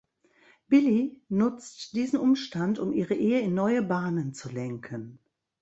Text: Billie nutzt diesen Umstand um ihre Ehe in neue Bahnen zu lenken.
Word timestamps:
Billie 0.67 1.21
nutzt 1.29 1.93
diesen 1.93 2.17
Umstand 2.17 2.79
um 2.79 2.91
ihre 2.91 3.13
Ehe 3.13 3.41
in 3.41 3.53
neue 3.53 3.83
Bahnen 3.83 4.33
zu 4.33 4.49
lenken. 4.49 5.19